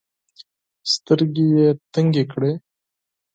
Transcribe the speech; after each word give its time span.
سترګي 0.93 1.45
یې 1.57 1.67
تنګي 1.93 2.23
کړې. 2.31 2.51